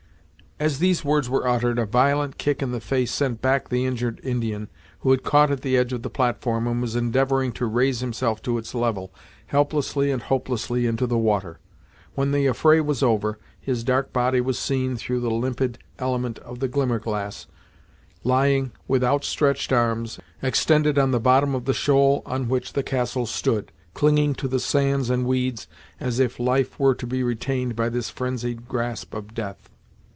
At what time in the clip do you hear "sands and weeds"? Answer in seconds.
24.59-25.65